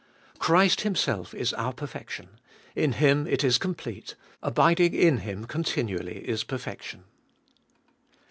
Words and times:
Christ 0.39 0.81
Himself 0.81 1.31
is 1.35 1.53
our 1.53 1.73
perfection; 1.73 2.29
in 2.75 2.93
Him 2.93 3.27
it 3.27 3.43
is 3.43 3.59
complete; 3.59 4.15
abiding 4.41 4.95
in 4.95 5.17
Him 5.17 5.45
continually 5.45 6.27
is 6.27 6.43
perfection. 6.43 7.03